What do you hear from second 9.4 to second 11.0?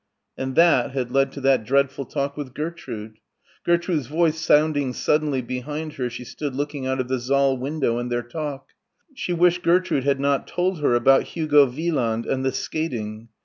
Gertrude had not told her